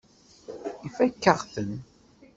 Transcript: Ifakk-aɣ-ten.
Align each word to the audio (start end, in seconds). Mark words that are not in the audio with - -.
Ifakk-aɣ-ten. 0.87 1.71